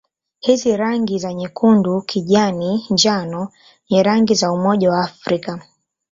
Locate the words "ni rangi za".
3.89-4.51